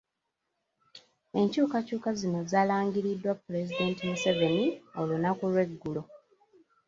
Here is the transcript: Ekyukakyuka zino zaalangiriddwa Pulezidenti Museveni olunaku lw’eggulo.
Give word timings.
Ekyukakyuka 1.41 2.09
zino 2.19 2.39
zaalangiriddwa 2.51 3.33
Pulezidenti 3.43 4.01
Museveni 4.11 4.65
olunaku 4.99 5.43
lw’eggulo. 5.51 6.01